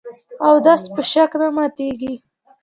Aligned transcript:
اودس 0.45 0.83
په 0.93 1.01
شک 1.11 1.31
نه 1.41 1.47
ماتېږي. 1.55 2.13